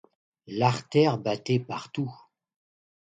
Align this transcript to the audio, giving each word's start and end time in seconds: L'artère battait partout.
L'artère 0.47 1.19
battait 1.19 1.59
partout. 1.59 2.11